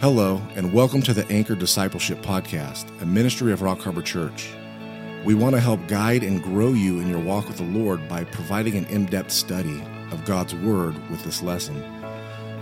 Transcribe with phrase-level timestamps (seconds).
[0.00, 4.50] Hello, and welcome to the Anchor Discipleship Podcast, a ministry of Rock Harbor Church.
[5.26, 8.24] We want to help guide and grow you in your walk with the Lord by
[8.24, 11.84] providing an in depth study of God's Word with this lesson.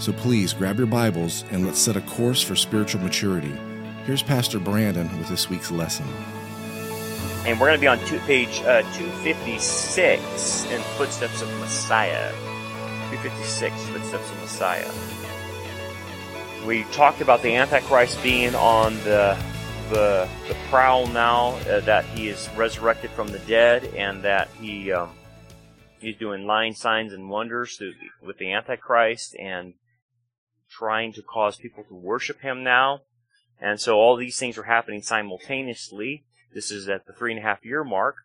[0.01, 3.57] So please grab your Bibles and let's set a course for spiritual maturity.
[4.05, 6.09] Here's Pastor Brandon with this week's lesson.
[7.47, 12.33] And we're going to be on two, page uh, 256 in Footsteps of Messiah.
[13.13, 15.18] 256, Footsteps of Messiah.
[16.69, 19.43] We talked about the Antichrist being on the
[19.89, 24.93] the, the prowl now, uh, that he is resurrected from the dead, and that he
[24.93, 25.09] um,
[25.99, 27.81] he's doing lying signs and wonders
[28.21, 29.73] with the Antichrist and
[30.71, 33.01] trying to cause people to worship him now.
[33.59, 36.27] And so all these things are happening simultaneously.
[36.53, 38.17] This is at the three and a half year mark.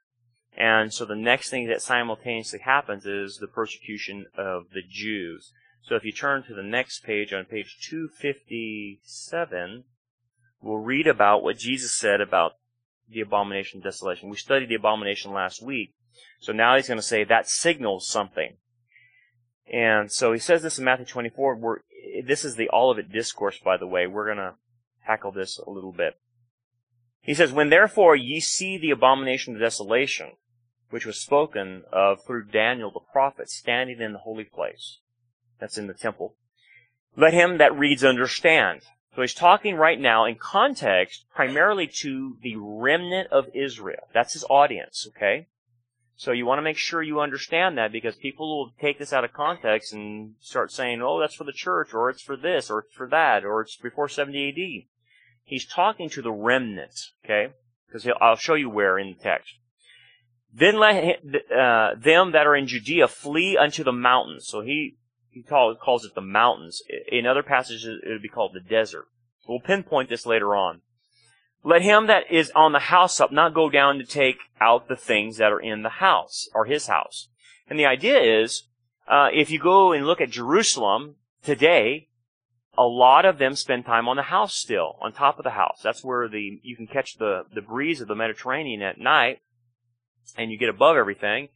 [0.57, 5.53] And so the next thing that simultaneously happens is the persecution of the Jews.
[5.83, 9.83] So if you turn to the next page on page 257,
[10.61, 12.53] we'll read about what Jesus said about
[13.09, 14.29] the abomination of desolation.
[14.29, 15.93] We studied the abomination last week.
[16.39, 18.55] So now he's going to say that signals something.
[19.71, 21.55] And so he says this in Matthew 24.
[21.57, 21.79] We're,
[22.25, 24.07] this is the Olivet Discourse, by the way.
[24.07, 24.55] We're going to
[25.05, 26.17] tackle this a little bit.
[27.21, 30.33] He says, When therefore ye see the abomination of desolation,
[30.89, 34.99] which was spoken of through Daniel the prophet, standing in the holy place,
[35.59, 36.35] that's in the temple.
[37.15, 38.81] Let him that reads understand.
[39.15, 44.07] So he's talking right now in context primarily to the remnant of Israel.
[44.13, 45.47] That's his audience, okay?
[46.15, 49.23] So you want to make sure you understand that because people will take this out
[49.23, 52.79] of context and start saying, oh, that's for the church, or it's for this, or
[52.79, 54.87] it's for that, or it's before 70 AD.
[55.43, 57.53] He's talking to the remnant, okay?
[57.87, 59.55] Because I'll show you where in the text.
[60.51, 61.19] Then let
[61.51, 64.47] uh, them that are in Judea flee unto the mountains.
[64.47, 64.97] So he
[65.33, 66.81] he call, calls it the mountains.
[67.11, 69.05] In other passages, it would be called the desert.
[69.47, 70.81] We'll pinpoint this later on.
[71.63, 74.95] Let him that is on the house up not go down to take out the
[74.95, 77.29] things that are in the house, or his house.
[77.69, 78.63] And the idea is,
[79.07, 82.09] uh, if you go and look at Jerusalem today,
[82.77, 85.79] a lot of them spend time on the house still, on top of the house.
[85.81, 89.39] That's where the you can catch the, the breeze of the Mediterranean at night,
[90.37, 91.49] and you get above everything.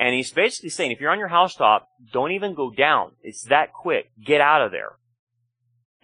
[0.00, 3.12] And he's basically saying, if you're on your housetop, don't even go down.
[3.22, 4.10] It's that quick.
[4.24, 4.92] Get out of there.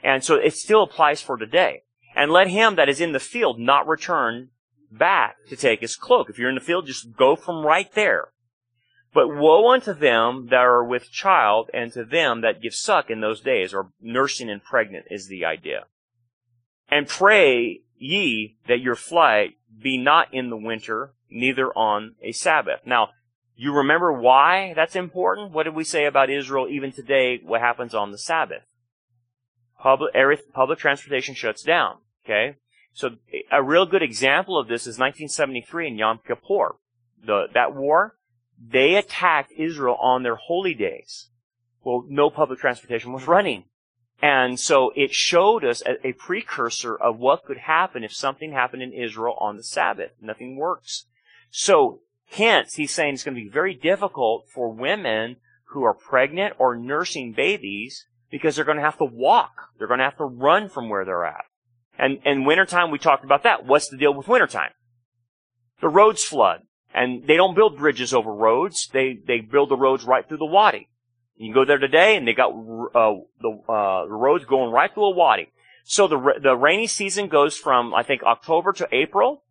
[0.04, 1.84] And so it still applies for today.
[2.14, 4.50] And let him that is in the field not return
[4.92, 6.28] back to take his cloak.
[6.28, 8.28] If you're in the field, just go from right there.
[9.14, 13.22] But woe unto them that are with child and to them that give suck in
[13.22, 15.86] those days, or nursing and pregnant is the idea.
[16.90, 22.80] And pray ye that your flight be not in the winter, neither on a Sabbath.
[22.84, 23.08] Now,
[23.56, 25.52] you remember why that's important?
[25.52, 27.40] What did we say about Israel even today?
[27.42, 28.62] What happens on the Sabbath?
[29.80, 30.12] Public,
[30.52, 31.98] public transportation shuts down.
[32.24, 32.56] Okay?
[32.92, 33.10] So
[33.50, 36.76] a real good example of this is 1973 in Yom Kippur.
[37.24, 38.16] The, that war,
[38.58, 41.30] they attacked Israel on their holy days.
[41.82, 43.64] Well, no public transportation was running.
[44.22, 48.82] And so it showed us a, a, precursor of what could happen if something happened
[48.82, 50.12] in Israel on the Sabbath.
[50.20, 51.04] Nothing works.
[51.50, 52.00] So
[52.30, 55.36] Hence, he's saying it's going to be very difficult for women
[55.70, 59.70] who are pregnant or nursing babies because they're going to have to walk.
[59.78, 61.44] They're going to have to run from where they're at.
[61.98, 63.64] And in wintertime, we talked about that.
[63.64, 64.72] What's the deal with wintertime?
[65.80, 66.62] The roads flood.
[66.94, 68.88] And they don't build bridges over roads.
[68.92, 70.88] They, they build the roads right through the wadi.
[71.36, 75.06] You go there today and they got, uh, the, uh, the roads going right through
[75.06, 75.52] a wadi.
[75.84, 79.42] So the, the rainy season goes from, I think, October to April.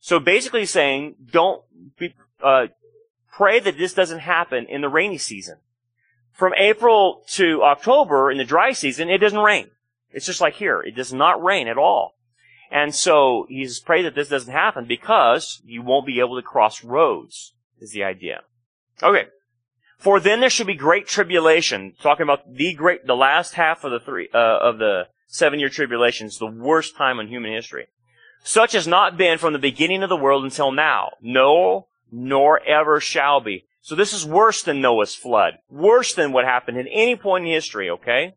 [0.00, 1.62] So basically saying, don't
[1.98, 2.68] be, uh,
[3.32, 5.58] pray that this doesn't happen in the rainy season.
[6.32, 9.70] From April to October in the dry season, it doesn't rain.
[10.12, 10.80] It's just like here.
[10.80, 12.14] It does not rain at all.
[12.70, 16.84] And so he's prayed that this doesn't happen because you won't be able to cross
[16.84, 18.42] roads, is the idea.
[19.02, 19.26] Okay.
[19.96, 21.94] For then there should be great tribulation.
[22.00, 25.68] Talking about the great, the last half of the three, uh, of the seven year
[25.68, 27.88] tribulation is the worst time in human history.
[28.42, 31.12] Such has not been from the beginning of the world until now.
[31.20, 33.66] No, nor ever shall be.
[33.80, 35.58] So this is worse than Noah's flood.
[35.70, 38.34] Worse than what happened at any point in history, okay?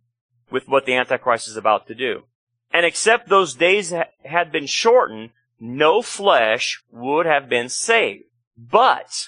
[0.49, 2.23] With what the Antichrist is about to do.
[2.71, 3.93] And except those days
[4.23, 8.23] had been shortened, no flesh would have been saved.
[8.57, 9.27] But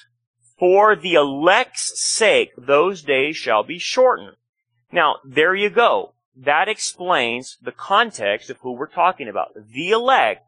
[0.58, 4.38] for the elect's sake, those days shall be shortened.
[4.92, 6.14] Now, there you go.
[6.36, 9.56] That explains the context of who we're talking about.
[9.56, 10.46] The elect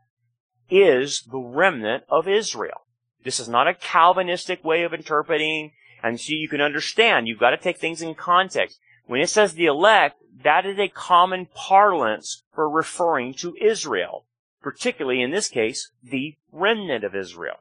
[0.69, 2.85] is the remnant of Israel.
[3.23, 5.71] This is not a Calvinistic way of interpreting.
[6.03, 8.79] And so you can understand, you've got to take things in context.
[9.07, 14.25] When it says the elect, that is a common parlance for referring to Israel,
[14.61, 17.57] particularly in this case, the remnant of Israel.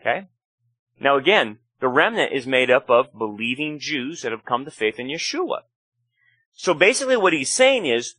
[0.00, 0.28] Okay?
[1.00, 4.98] Now again, the remnant is made up of believing Jews that have come to faith
[4.98, 5.60] in Yeshua.
[6.54, 8.14] So basically what he's saying is,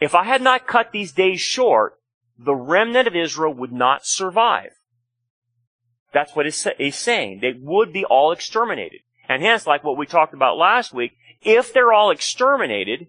[0.00, 1.98] if I had not cut these days short,
[2.38, 4.70] the remnant of Israel would not survive.
[6.12, 7.40] That's what he's saying.
[7.40, 9.00] They would be all exterminated.
[9.28, 11.12] And hence, like what we talked about last week,
[11.42, 13.08] if they're all exterminated,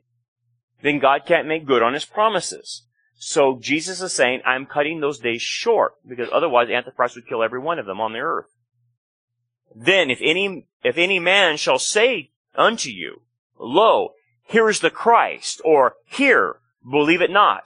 [0.82, 2.86] then God can't make good on his promises.
[3.18, 7.60] So Jesus is saying, I'm cutting those days short, because otherwise Antichrist would kill every
[7.60, 8.48] one of them on the earth.
[9.76, 13.22] Then if any, if any man shall say unto you,
[13.58, 14.14] Lo,
[14.48, 16.58] here is the Christ, or here,
[16.90, 17.64] believe it not.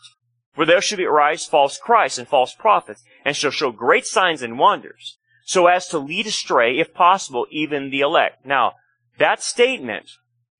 [0.53, 4.59] For there shall arise false Christs and false prophets, and shall show great signs and
[4.59, 8.45] wonders, so as to lead astray, if possible, even the elect.
[8.45, 8.73] Now,
[9.17, 10.09] that statement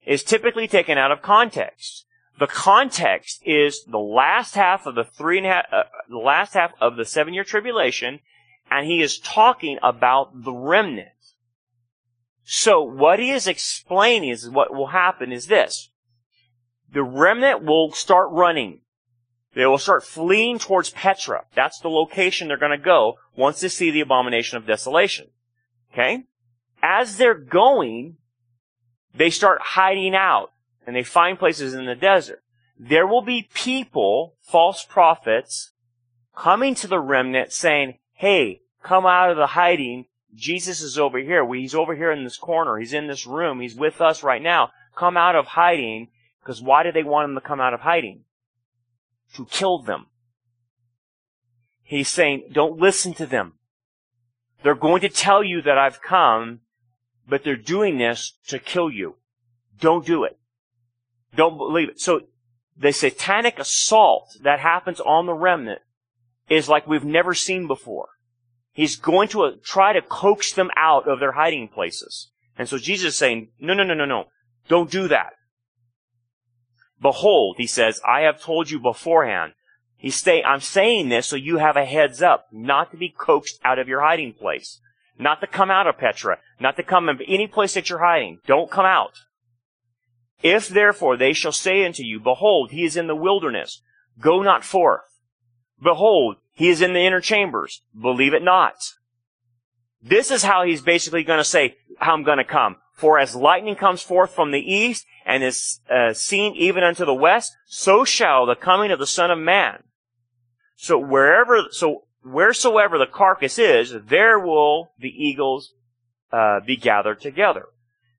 [0.06, 2.06] is typically taken out of context.
[2.40, 6.56] The context is the last half of the three and a half, uh, the last
[6.56, 8.20] half of the seven year tribulation,
[8.72, 11.10] and he is talking about the remnant.
[12.44, 15.90] So what he is explaining is what will happen is this.
[16.92, 18.82] The remnant will start running.
[19.56, 21.46] They will start fleeing towards Petra.
[21.56, 25.28] That's the location they're going to go once they see the abomination of desolation.
[25.92, 26.24] Okay?
[26.82, 28.18] As they're going,
[29.16, 30.52] they start hiding out
[30.88, 32.42] and they find places in the desert.
[32.80, 35.72] There will be people, false prophets,
[36.36, 40.06] coming to the remnant saying, hey, come out of the hiding.
[40.34, 41.48] Jesus is over here.
[41.54, 42.78] He's over here in this corner.
[42.80, 43.62] He's in this room.
[43.62, 44.72] He's with us right now.
[44.96, 46.10] Come out of hiding.
[46.42, 48.26] Because why do they want him to come out of hiding?
[49.36, 50.08] To killed them.
[51.82, 53.54] He's saying, don't listen to them.
[54.64, 56.62] They're going to tell you that I've come,
[57.28, 59.16] but they're doing this to kill you.
[59.80, 60.40] Don't do it.
[61.36, 62.00] Don't believe it.
[62.00, 62.22] So
[62.78, 65.82] the satanic assault that happens on the remnant
[66.50, 68.10] is like we've never seen before.
[68.72, 72.32] He's going to uh, try to coax them out of their hiding places.
[72.58, 74.26] And so Jesus is saying, no, no, no, no, no.
[74.68, 75.34] Don't do that.
[77.04, 79.54] Behold, he says, I have told you beforehand.
[79.98, 83.60] He's say, I'm saying this so you have a heads up, not to be coaxed
[83.64, 84.80] out of your hiding place.
[85.20, 86.40] Not to come out of Petra.
[86.60, 88.40] Not to come in any place that you're hiding.
[88.48, 89.14] Don't come out.
[90.42, 93.82] If therefore they shall say unto you, Behold, he is in the wilderness,
[94.20, 95.20] go not forth.
[95.82, 98.76] Behold, he is in the inner chambers, believe it not.
[100.02, 102.78] This is how he's basically going to say how I'm going to come.
[102.94, 107.14] For as lightning comes forth from the east and is uh, seen even unto the
[107.14, 109.84] west, so shall the coming of the Son of Man.
[110.76, 115.74] So wherever, so wheresoever the carcass is, there will the eagles
[116.32, 117.66] uh, be gathered together.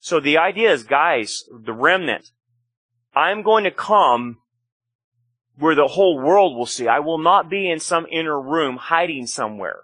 [0.00, 2.30] So the idea is, guys, the remnant,
[3.14, 4.38] I'm going to come
[5.56, 6.88] where the whole world will see.
[6.88, 9.82] I will not be in some inner room hiding somewhere.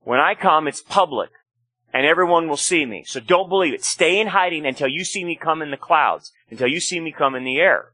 [0.00, 1.30] When I come, it's public
[1.92, 3.04] and everyone will see me.
[3.06, 3.84] So don't believe it.
[3.84, 7.12] Stay in hiding until you see me come in the clouds, until you see me
[7.12, 7.92] come in the air.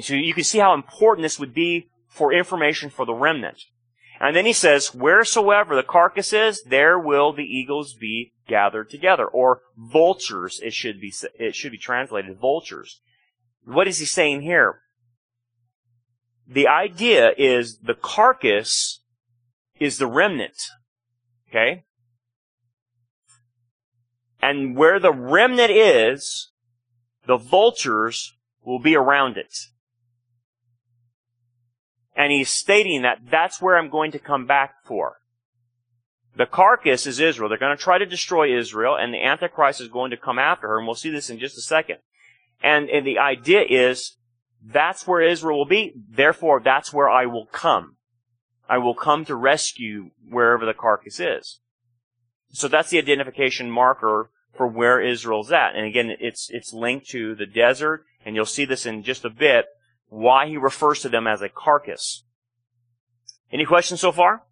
[0.00, 3.64] so you can see how important this would be for information for the remnant.
[4.20, 9.26] And then he says, wheresoever the carcass is, there will the eagles be gathered together.
[9.26, 13.00] Or vultures, it should be, it should be translated vultures.
[13.64, 14.80] What is he saying here?
[16.46, 19.00] The idea is the carcass
[19.80, 20.68] is the remnant.
[21.48, 21.84] Okay?
[24.44, 26.50] And where the remnant is,
[27.26, 29.56] the vultures will be around it.
[32.14, 35.16] And he's stating that that's where I'm going to come back for.
[36.36, 37.48] The carcass is Israel.
[37.48, 40.68] They're going to try to destroy Israel, and the Antichrist is going to come after
[40.68, 42.00] her, and we'll see this in just a second.
[42.62, 44.18] And, and the idea is,
[44.62, 47.96] that's where Israel will be, therefore that's where I will come.
[48.68, 51.60] I will come to rescue wherever the carcass is.
[52.50, 55.74] So that's the identification marker for where Israel's at.
[55.74, 59.30] And again, it's, it's linked to the desert, and you'll see this in just a
[59.30, 59.66] bit,
[60.08, 62.24] why he refers to them as a carcass.
[63.52, 64.42] Any questions so far?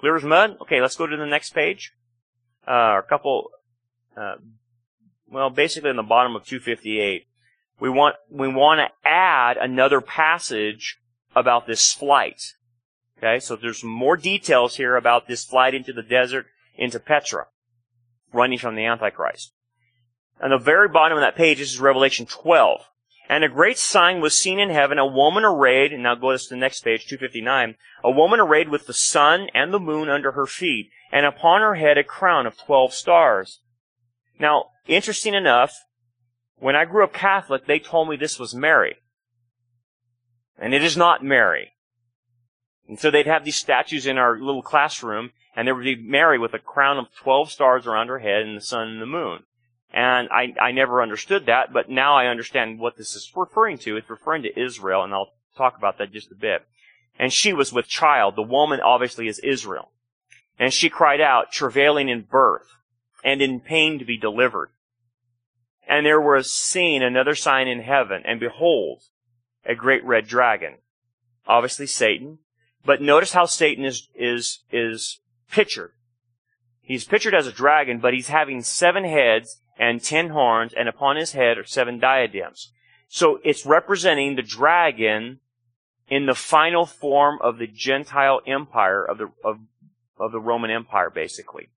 [0.00, 0.56] Clear as mud?
[0.62, 1.92] Okay, let's go to the next page.
[2.66, 3.50] Uh, a couple,
[4.16, 4.36] uh,
[5.30, 7.26] well, basically in the bottom of 258,
[7.80, 10.98] we want, we want to add another passage
[11.34, 12.54] about this flight.
[13.18, 16.46] Okay, so there's more details here about this flight into the desert,
[16.76, 17.46] into Petra,
[18.34, 19.52] running from the Antichrist.
[20.42, 22.80] On the very bottom of that page, this is Revelation 12.
[23.28, 26.48] And a great sign was seen in heaven, a woman arrayed, and now go to
[26.50, 30.44] the next page, 259, a woman arrayed with the sun and the moon under her
[30.44, 33.60] feet, and upon her head a crown of twelve stars.
[34.38, 35.74] Now, interesting enough,
[36.56, 38.96] When I grew up Catholic, they told me this was Mary.
[40.58, 41.73] And it is not Mary.
[42.88, 46.38] And so they'd have these statues in our little classroom, and there would be Mary
[46.38, 49.44] with a crown of 12 stars around her head and the sun and the moon.
[49.92, 53.96] And I, I never understood that, but now I understand what this is referring to.
[53.96, 56.66] It's referring to Israel, and I'll talk about that just a bit.
[57.18, 58.34] And she was with child.
[58.34, 59.92] The woman obviously is Israel.
[60.58, 62.68] And she cried out, travailing in birth,
[63.22, 64.70] and in pain to be delivered.
[65.88, 69.02] And there was seen another sign in heaven, and behold,
[69.64, 70.78] a great red dragon.
[71.46, 72.38] Obviously Satan.
[72.84, 75.92] But notice how Satan is, is, is pictured.
[76.80, 81.16] He's pictured as a dragon, but he's having seven heads and ten horns, and upon
[81.16, 82.72] his head are seven diadems.
[83.08, 85.40] So it's representing the dragon
[86.08, 89.60] in the final form of the Gentile empire of the, of,
[90.18, 91.70] of the Roman Empire, basically.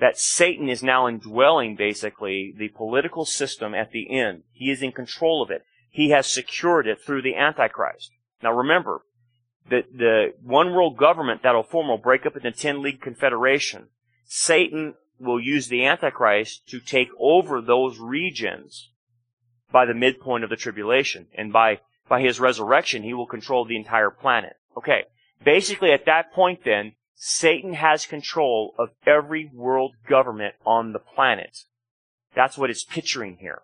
[0.00, 4.44] That Satan is now indwelling, basically, the political system at the end.
[4.52, 5.62] He is in control of it.
[5.90, 8.10] He has secured it through the Antichrist.
[8.42, 9.02] Now remember,
[9.68, 13.88] the, the one world government that'll form will break up into ten league confederation.
[14.24, 18.90] Satan will use the Antichrist to take over those regions
[19.70, 21.26] by the midpoint of the tribulation.
[21.36, 24.54] And by, by his resurrection, he will control the entire planet.
[24.76, 25.04] Okay.
[25.44, 31.64] Basically, at that point then, Satan has control of every world government on the planet.
[32.34, 33.62] That's what it's picturing here.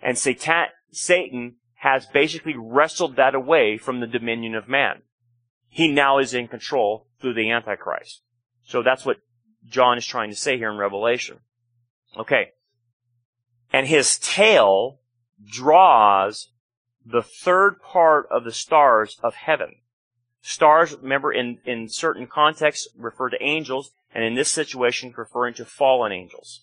[0.00, 5.00] And Satan, Satan has basically wrestled that away from the dominion of man.
[5.70, 8.20] He now is in control through the Antichrist.
[8.62, 9.16] So that's what
[9.66, 11.38] John is trying to say here in Revelation.
[12.18, 12.50] Okay.
[13.72, 14.98] And his tail
[15.50, 16.50] draws
[17.06, 19.76] the third part of the stars of heaven.
[20.42, 25.64] Stars, remember, in, in certain contexts refer to angels, and in this situation referring to
[25.64, 26.62] fallen angels.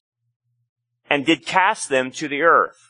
[1.10, 2.87] And did cast them to the earth.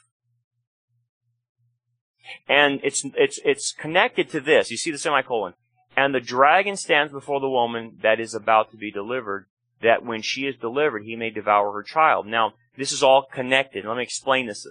[2.47, 4.71] And it's, it's, it's connected to this.
[4.71, 5.53] You see the semicolon.
[5.95, 9.47] And the dragon stands before the woman that is about to be delivered,
[9.81, 12.27] that when she is delivered, he may devour her child.
[12.27, 13.85] Now, this is all connected.
[13.85, 14.67] Let me explain this.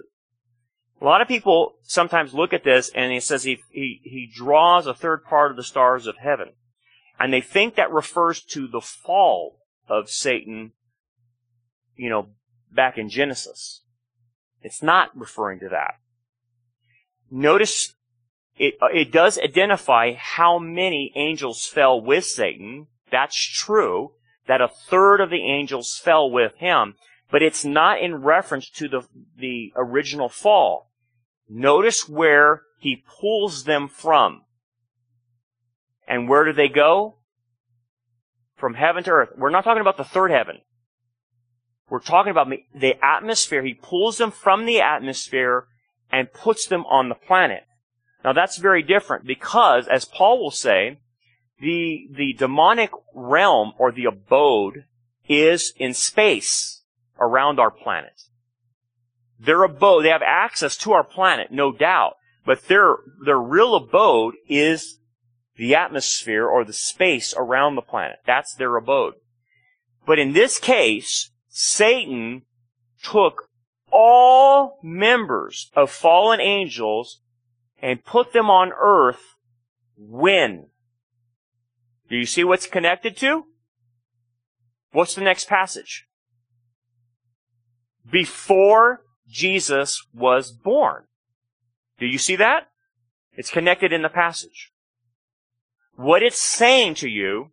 [0.99, 4.87] A lot of people sometimes look at this and it says he, he, he draws
[4.87, 6.53] a third part of the stars of heaven.
[7.19, 9.59] And they think that refers to the fall
[9.89, 10.71] of Satan,
[11.95, 12.29] you know,
[12.71, 13.81] back in Genesis.
[14.61, 15.95] It's not referring to that.
[17.29, 17.93] Notice
[18.57, 22.87] it, uh, it does identify how many angels fell with Satan.
[23.11, 24.13] That's true.
[24.47, 26.95] That a third of the angels fell with him.
[27.29, 29.01] But it's not in reference to the,
[29.37, 30.91] the original fall.
[31.49, 34.43] Notice where he pulls them from.
[36.07, 37.17] And where do they go?
[38.55, 39.29] From heaven to earth.
[39.37, 40.59] We're not talking about the third heaven.
[41.89, 43.63] We're talking about the atmosphere.
[43.63, 45.67] He pulls them from the atmosphere
[46.11, 47.63] and puts them on the planet.
[48.23, 50.99] Now that's very different because, as Paul will say,
[51.59, 54.85] the, the demonic realm or the abode
[55.27, 56.83] is in space
[57.19, 58.21] around our planet.
[59.39, 64.35] Their abode, they have access to our planet, no doubt, but their, their real abode
[64.47, 64.99] is
[65.57, 68.17] the atmosphere or the space around the planet.
[68.25, 69.15] That's their abode.
[70.05, 72.43] But in this case, Satan
[73.03, 73.46] took
[73.99, 77.21] all members of fallen angels
[77.81, 79.35] and put them on earth
[79.97, 80.67] when?
[82.07, 83.45] Do you see what's connected to?
[84.91, 86.05] What's the next passage?
[88.09, 91.05] Before Jesus was born.
[91.99, 92.67] Do you see that?
[93.33, 94.71] It's connected in the passage.
[95.95, 97.51] What it's saying to you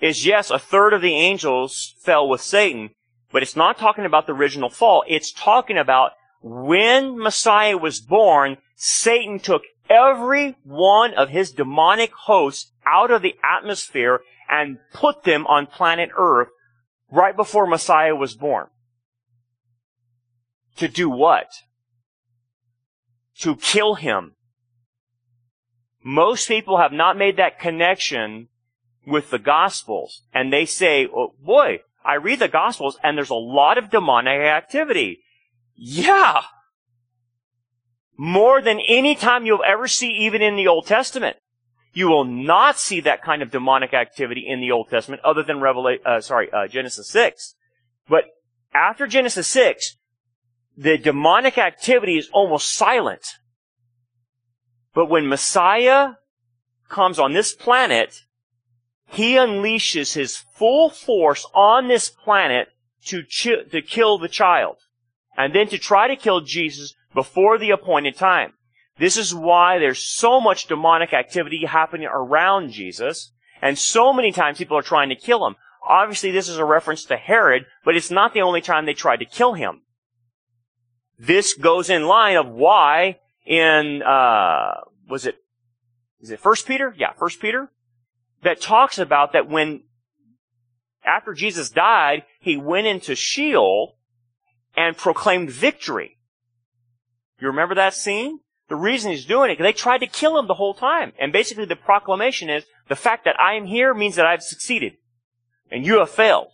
[0.00, 2.90] is yes, a third of the angels fell with Satan,
[3.32, 5.04] but it's not talking about the original fall.
[5.06, 12.72] It's talking about when Messiah was born, Satan took every one of his demonic hosts
[12.86, 16.48] out of the atmosphere and put them on planet Earth
[17.10, 18.66] right before Messiah was born.
[20.76, 21.48] To do what?
[23.40, 24.34] To kill him.
[26.02, 28.48] Most people have not made that connection
[29.06, 33.34] with the Gospels, and they say, oh, boy, I read the Gospels and there's a
[33.34, 35.20] lot of demonic activity.
[35.76, 36.40] Yeah.
[38.16, 41.36] More than any time you'll ever see even in the Old Testament.
[41.92, 45.60] You will not see that kind of demonic activity in the Old Testament other than
[45.60, 47.54] Revelation, uh, sorry, uh, Genesis 6.
[48.08, 48.24] But
[48.72, 49.98] after Genesis 6,
[50.78, 53.26] the demonic activity is almost silent.
[54.94, 56.12] But when Messiah
[56.88, 58.22] comes on this planet,
[59.08, 62.68] he unleashes his full force on this planet
[63.06, 64.76] to, ch- to kill the child.
[65.38, 68.52] and then to try to kill Jesus before the appointed time.
[68.98, 74.58] This is why there's so much demonic activity happening around Jesus, and so many times
[74.58, 75.54] people are trying to kill him.
[75.88, 79.20] Obviously, this is a reference to Herod, but it's not the only time they tried
[79.20, 79.82] to kill him.
[81.18, 85.36] This goes in line of why in uh, was it
[86.20, 86.94] is it First Peter?
[86.98, 87.70] Yeah, First Peter
[88.42, 89.82] that talks about that when
[91.04, 93.96] after Jesus died, he went into Sheol
[94.76, 96.18] and proclaimed victory.
[97.40, 98.40] You remember that scene?
[98.68, 101.12] The reason he's doing it, they tried to kill him the whole time.
[101.18, 104.94] And basically the proclamation is, the fact that I am here means that I've succeeded.
[105.70, 106.48] And you have failed.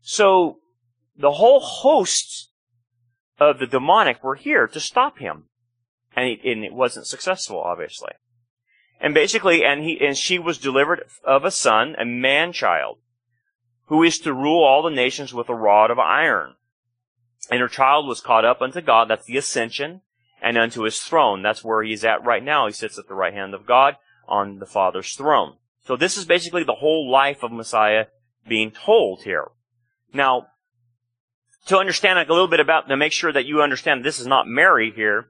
[0.00, 0.58] So,
[1.16, 2.50] the whole hosts
[3.38, 5.44] of the demonic were here to stop him.
[6.16, 8.12] And, he, and it wasn't successful, obviously.
[9.02, 12.98] And basically, and he, and she was delivered of a son, a man child,
[13.86, 16.54] who is to rule all the nations with a rod of iron.
[17.50, 20.02] And her child was caught up unto God, that's the ascension,
[20.40, 21.42] and unto his throne.
[21.42, 22.68] That's where he's at right now.
[22.68, 23.96] He sits at the right hand of God
[24.28, 25.56] on the Father's throne.
[25.84, 28.06] So this is basically the whole life of Messiah
[28.48, 29.48] being told here.
[30.14, 30.46] Now,
[31.66, 34.46] to understand a little bit about, to make sure that you understand this is not
[34.46, 35.26] Mary here,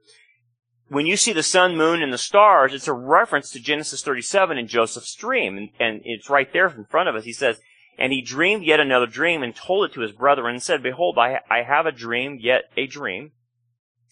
[0.93, 4.59] when you see the sun, moon, and the stars, it's a reference to Genesis 37
[4.59, 5.57] and Joseph's dream.
[5.57, 7.25] And, and, it's right there in front of us.
[7.25, 7.61] He says,
[7.99, 11.17] And he dreamed yet another dream and told it to his brethren and said, Behold,
[11.17, 13.33] I, I have a dream, yet a dream.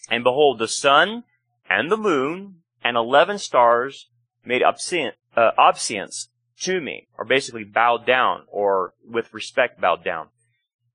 [0.09, 1.25] And behold, the sun
[1.69, 4.09] and the moon and eleven stars
[4.43, 6.31] made obscene, uh, obeisance
[6.63, 10.29] to me, or basically bowed down, or with respect bowed down.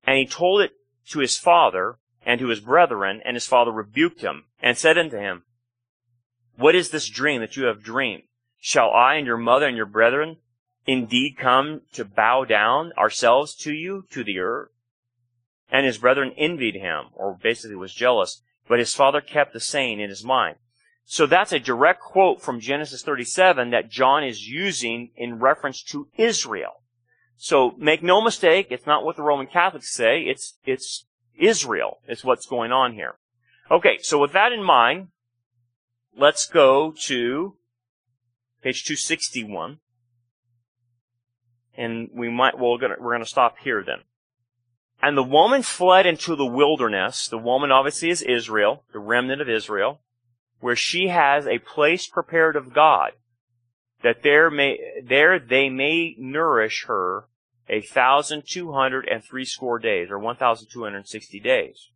[0.03, 0.71] And he told it
[1.09, 5.17] to his father and to his brethren, and his father rebuked him, and said unto
[5.17, 5.43] him,
[6.57, 8.23] What is this dream that you have dreamed?
[8.59, 10.37] Shall I and your mother and your brethren
[10.87, 14.69] indeed come to bow down ourselves to you, to the earth?
[15.69, 19.99] And his brethren envied him, or basically was jealous, but his father kept the saying
[19.99, 20.57] in his mind.
[21.03, 26.07] So that's a direct quote from Genesis 37 that John is using in reference to
[26.17, 26.81] Israel.
[27.37, 31.05] So make no mistake, it's not what the Roman Catholics say, it's, it's
[31.37, 33.15] Israel is what's going on here.
[33.69, 35.09] Okay, so with that in mind,
[36.17, 37.55] let's go to
[38.61, 39.79] page 261.
[41.77, 43.99] And we might, well, we're gonna, we're gonna stop here then.
[45.01, 47.27] And the woman fled into the wilderness.
[47.27, 49.99] The woman obviously is Israel, the remnant of Israel,
[50.61, 53.11] where she has a place prepared of God,
[54.03, 57.25] that there may, there they may nourish her
[57.67, 61.39] a thousand two hundred and three score days, or one thousand two hundred and sixty
[61.39, 61.89] days.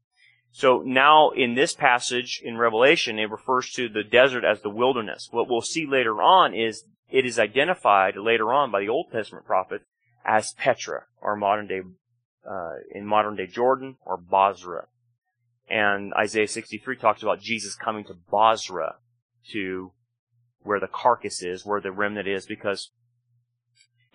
[0.51, 5.29] So now in this passage in Revelation, it refers to the desert as the wilderness.
[5.31, 9.45] What we'll see later on is it is identified later on by the Old Testament
[9.45, 9.81] prophet
[10.25, 11.81] as Petra, or modern day
[12.49, 14.87] uh, in modern day Jordan or Bozrah.
[15.69, 18.95] And Isaiah 63 talks about Jesus coming to Bozrah,
[19.51, 19.91] to
[20.61, 22.91] where the carcass is, where the remnant is, because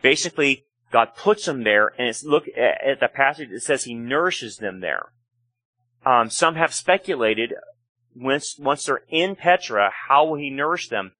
[0.02, 3.50] basically God puts them there, and it's look at the passage.
[3.50, 5.12] It says He nourishes them there.
[6.06, 7.54] Um, some have speculated
[8.14, 11.12] once once they're in Petra, how will He nourish them?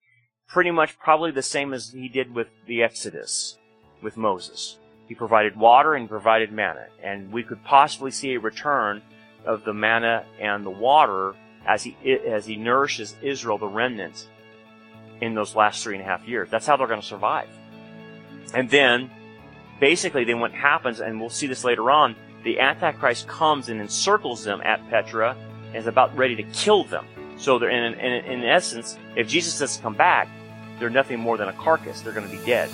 [0.47, 3.59] Pretty much, probably the same as He did with the Exodus
[4.03, 4.79] with Moses.
[5.09, 6.87] He provided water and provided manna.
[7.03, 9.03] And we could possibly see a return
[9.44, 11.35] of the manna and the water
[11.66, 14.29] as he, as he nourishes Israel, the remnant,
[15.20, 16.49] in those last three and a half years.
[16.51, 17.49] That's how they're going to survive.
[18.55, 19.11] And then,
[19.81, 24.44] basically, then what happens, and we'll see this later on, the Antichrist comes and encircles
[24.44, 25.37] them at Petra
[25.68, 27.07] and is about ready to kill them.
[27.37, 30.28] So they're in, in, in essence, if Jesus doesn't come back,
[30.78, 32.00] they're nothing more than a carcass.
[32.00, 32.70] They're going to be dead.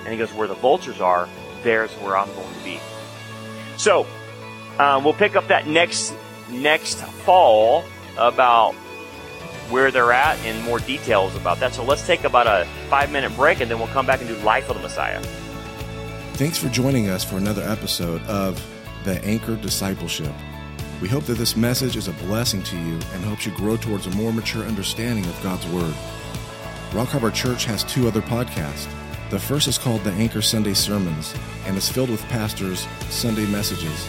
[0.00, 1.28] And he goes, where the vultures are,
[1.62, 2.80] there's where I'm going to be.
[3.76, 4.06] So,
[4.78, 6.14] um, we'll pick up that next
[6.50, 7.84] next fall
[8.16, 8.74] about
[9.68, 11.74] where they're at and more details about that.
[11.74, 14.36] So let's take about a five minute break and then we'll come back and do
[14.36, 15.20] Life of the Messiah.
[16.34, 18.62] Thanks for joining us for another episode of
[19.06, 20.32] The Anchor Discipleship.
[21.00, 24.08] We hope that this message is a blessing to you and helps you grow towards
[24.08, 25.94] a more mature understanding of God's Word.
[26.92, 28.90] Rock Harbor Church has two other podcasts.
[29.30, 34.08] The first is called the Anchor Sunday Sermons and is filled with pastors' Sunday messages.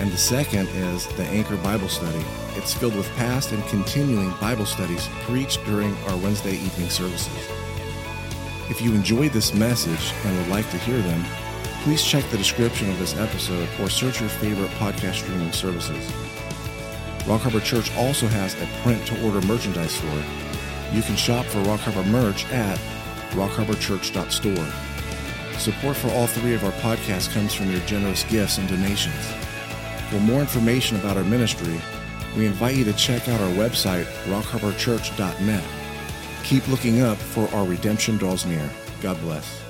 [0.00, 2.22] And the second is the Anchor Bible Study.
[2.56, 7.48] It's filled with past and continuing Bible studies preached during our Wednesday evening services.
[8.68, 11.24] If you enjoyed this message and would like to hear them,
[11.86, 16.12] please check the description of this episode or search your favorite podcast streaming services.
[17.28, 20.24] Rock Harbor Church also has a print to order merchandise store.
[20.92, 22.76] You can shop for Rock Harbor merch at
[23.34, 24.66] rockharborchurch.store.
[25.60, 29.24] Support for all three of our podcasts comes from your generous gifts and donations.
[30.10, 31.80] For more information about our ministry,
[32.36, 35.64] we invite you to check out our website, rockharborchurch.net.
[36.42, 38.68] Keep looking up for our redemption draws near.
[39.00, 39.65] God bless.